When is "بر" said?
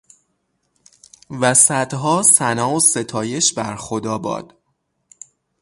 3.53-3.75